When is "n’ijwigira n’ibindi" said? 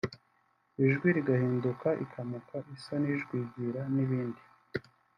3.01-4.41